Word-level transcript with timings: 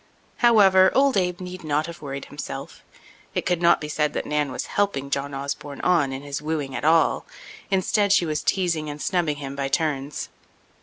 However, 0.37 0.91
old 0.95 1.15
Abe 1.15 1.39
need 1.39 1.63
not 1.63 1.85
have 1.85 2.01
worried 2.01 2.25
himself. 2.25 2.81
It 3.35 3.45
could 3.45 3.61
not 3.61 3.79
be 3.79 3.87
said 3.87 4.13
that 4.13 4.25
Nan 4.25 4.51
was 4.51 4.65
helping 4.65 5.11
John 5.11 5.35
Osborne 5.35 5.79
on 5.81 6.11
in 6.11 6.23
his 6.23 6.41
wooing 6.41 6.75
at 6.75 6.83
all. 6.83 7.27
Instead, 7.69 8.11
she 8.11 8.25
was 8.25 8.41
teasing 8.41 8.89
and 8.89 8.99
snubbing 8.99 9.35
him 9.35 9.55
by 9.55 9.67
turns. 9.67 10.29